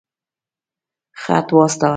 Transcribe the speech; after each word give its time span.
خط 1.23 1.47
واستاوه. 1.57 1.89